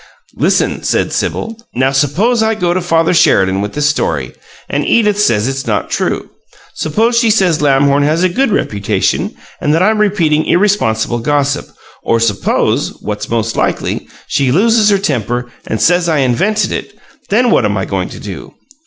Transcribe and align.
"Listen," 0.35 0.81
said 0.81 1.13
Sibyl. 1.13 1.55
"Now 1.75 1.91
suppose 1.91 2.41
I 2.41 2.55
go 2.55 2.73
to 2.73 2.81
Father 2.81 3.13
Sheridan 3.13 3.61
with 3.61 3.73
this 3.73 3.87
story, 3.87 4.33
and 4.67 4.83
Edith 4.83 5.19
says 5.19 5.47
it's 5.47 5.67
not 5.67 5.91
true; 5.91 6.27
suppose 6.73 7.19
she 7.19 7.29
says 7.29 7.61
Lamhorn 7.61 8.01
has 8.01 8.23
a 8.23 8.27
good 8.27 8.49
reputation 8.51 9.35
and 9.59 9.75
that 9.75 9.83
I'm 9.83 9.99
repeating 10.01 10.45
irresponsible 10.47 11.19
gossip, 11.19 11.67
or 12.01 12.19
suppose 12.19 12.99
(what's 13.03 13.29
most 13.29 13.55
likely) 13.55 14.07
she 14.25 14.51
loses 14.51 14.89
her 14.89 14.97
temper 14.97 15.51
and 15.67 15.79
says 15.79 16.09
I 16.09 16.17
invented 16.17 16.71
it, 16.71 16.97
then 17.29 17.51
what 17.51 17.63
am 17.63 17.77
I 17.77 17.85
going 17.85 18.09
to 18.09 18.19
do? 18.19 18.55